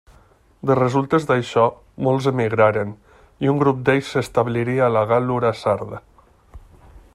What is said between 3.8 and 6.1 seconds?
d'ells s'establiria a la Gal·lura sarda.